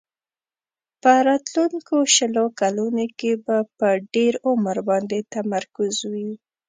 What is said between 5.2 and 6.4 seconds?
تمرکز وي.